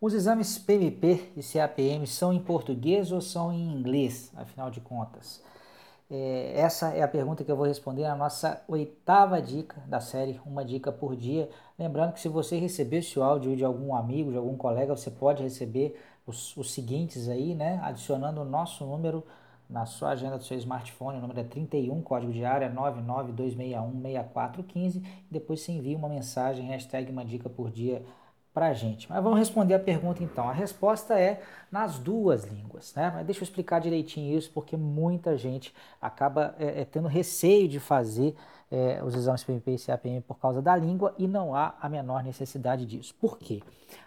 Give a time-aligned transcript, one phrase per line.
[0.00, 5.42] Os exames PMP e CAPM são em português ou são em inglês, afinal de contas?
[6.10, 10.40] É, essa é a pergunta que eu vou responder na nossa oitava dica da série
[10.46, 11.50] Uma Dica por Dia.
[11.78, 15.42] Lembrando que se você receber esse áudio de algum amigo, de algum colega, você pode
[15.42, 17.78] receber os, os seguintes aí, né?
[17.82, 19.22] Adicionando o nosso número
[19.68, 25.60] na sua agenda do seu smartphone, o número é 31, código de área 992616415, depois
[25.60, 28.02] você envia uma mensagem, hashtag uma dica por dia
[28.52, 29.08] para a gente.
[29.08, 30.48] Mas vamos responder a pergunta então.
[30.48, 33.10] A resposta é nas duas línguas, né?
[33.14, 37.78] Mas deixa eu explicar direitinho isso, porque muita gente acaba é, é, tendo receio de
[37.78, 38.34] fazer
[38.70, 42.22] é, os exames PMP e CAPM por causa da língua e não há a menor
[42.22, 43.14] necessidade disso.
[43.20, 43.62] Por quê?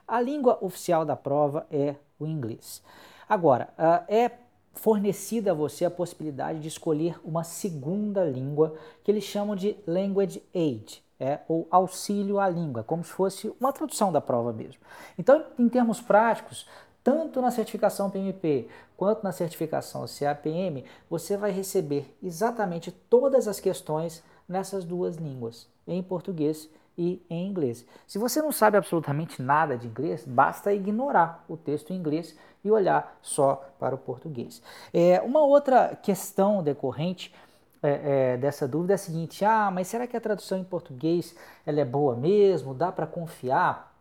[0.08, 2.82] A língua oficial da prova é o inglês.
[3.28, 4.32] Agora, uh, é
[4.74, 10.42] fornecida a você a possibilidade de escolher uma segunda língua que eles chamam de Language
[10.54, 14.82] Aid é, ou auxílio à língua, como se fosse uma tradução da prova mesmo.
[15.18, 16.68] Então, em termos práticos,
[17.02, 18.68] tanto na certificação PMP
[18.98, 26.04] quanto na certificação CAPM, você vai receber exatamente todas as questões nessas duas línguas, em
[26.04, 27.86] português e em inglês.
[28.06, 32.70] Se você não sabe absolutamente nada de inglês, basta ignorar o texto em inglês e
[32.70, 34.62] olhar só para o português.
[34.94, 37.34] É, uma outra questão decorrente
[37.84, 41.36] é, é, dessa dúvida é a seguinte: ah, mas será que a tradução em português
[41.66, 42.74] ela é boa mesmo?
[42.74, 43.94] Dá para confiar?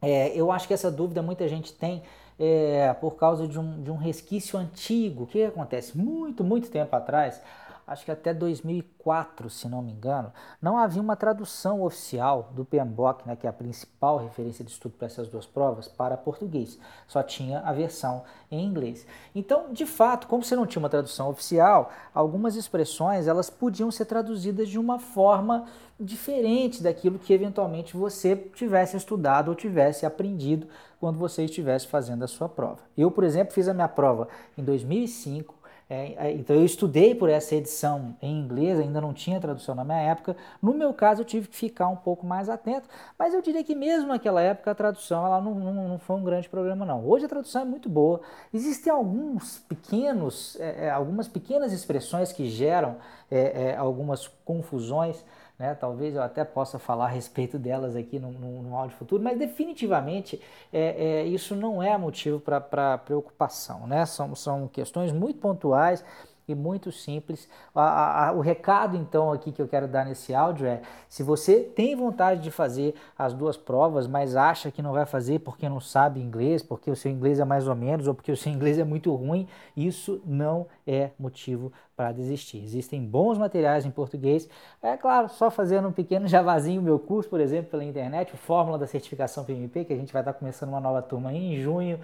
[0.00, 2.02] É, eu acho que essa dúvida muita gente tem
[2.38, 5.24] é, por causa de um, de um resquício antigo.
[5.24, 5.96] O que acontece?
[5.96, 7.40] Muito, muito tempo atrás,
[7.88, 13.26] acho que até 2004, se não me engano, não havia uma tradução oficial do PMBOK,
[13.26, 16.78] né, que é a principal referência de estudo para essas duas provas, para português.
[17.06, 19.06] Só tinha a versão em inglês.
[19.34, 24.04] Então, de fato, como você não tinha uma tradução oficial, algumas expressões elas podiam ser
[24.04, 25.66] traduzidas de uma forma
[25.98, 30.68] diferente daquilo que eventualmente você tivesse estudado ou tivesse aprendido
[31.00, 32.78] quando você estivesse fazendo a sua prova.
[32.96, 35.57] Eu, por exemplo, fiz a minha prova em 2005
[35.90, 39.84] é, é, então eu estudei por essa edição em inglês, ainda não tinha tradução na
[39.84, 40.36] minha época.
[40.60, 42.86] No meu caso, eu tive que ficar um pouco mais atento,
[43.18, 46.22] mas eu diria que mesmo naquela época a tradução ela não, não, não foi um
[46.22, 47.06] grande problema não.
[47.06, 48.20] Hoje a tradução é muito boa.
[48.52, 52.96] Existem alguns pequenos, é, é algumas pequenas expressões que geram
[53.30, 55.24] é, é, algumas confusões
[55.58, 55.74] né?
[55.74, 59.38] Talvez eu até possa falar a respeito delas aqui no, no, no áudio futuro, mas
[59.38, 60.40] definitivamente
[60.72, 63.86] é, é isso não é motivo para preocupação.
[63.86, 64.06] Né?
[64.06, 66.04] São, são questões muito pontuais
[66.48, 67.48] e muito simples.
[67.74, 71.60] A, a, o recado então aqui que eu quero dar nesse áudio é: se você
[71.60, 75.80] tem vontade de fazer as duas provas, mas acha que não vai fazer porque não
[75.80, 78.78] sabe inglês, porque o seu inglês é mais ou menos ou porque o seu inglês
[78.78, 82.62] é muito ruim, isso não é motivo para desistir.
[82.62, 84.48] Existem bons materiais em português.
[84.80, 88.78] É claro, só fazendo um pequeno javazinho meu curso, por exemplo, pela internet, o Fórmula
[88.78, 91.98] da Certificação PMP, que a gente vai estar começando uma nova turma em junho,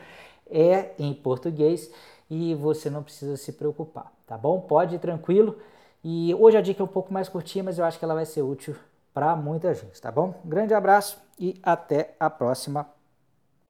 [0.51, 1.91] é em português
[2.29, 4.61] e você não precisa se preocupar, tá bom?
[4.61, 5.59] Pode ir tranquilo.
[6.03, 8.27] E hoje a dica é um pouco mais curtinha, mas eu acho que ela vai
[8.27, 8.75] ser útil
[9.13, 10.35] para muita gente, tá bom?
[10.45, 12.87] Grande abraço e até a próxima